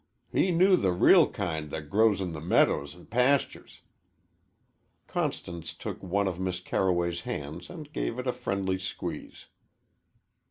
[0.31, 3.81] He knew the reel kind that grows in the medders an' pasters."
[5.05, 9.45] Constance took one of Miss Carroway's hands and gave it a friendly squeeze.